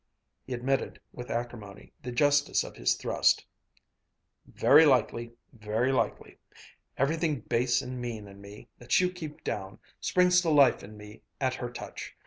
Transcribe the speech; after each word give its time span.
He 0.47 0.53
admitted, 0.55 0.99
with 1.13 1.29
acrimony, 1.29 1.93
the 2.01 2.11
justice 2.11 2.63
of 2.63 2.73
this 2.73 2.95
thrust. 2.95 3.45
"Very 4.47 4.83
likely. 4.83 5.33
Very 5.53 5.91
likely! 5.91 6.39
everything 6.97 7.41
base 7.41 7.83
and 7.83 8.01
mean 8.01 8.27
in 8.27 8.41
me, 8.41 8.67
that 8.79 8.99
you 8.99 9.11
keep 9.11 9.43
down, 9.43 9.77
springs 9.99 10.41
to 10.41 10.49
life 10.49 10.81
in 10.81 10.97
me 10.97 11.21
at 11.39 11.53
her 11.53 11.69
touch. 11.69 12.17